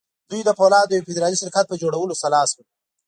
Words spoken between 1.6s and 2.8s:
پر جوړولو سلا شول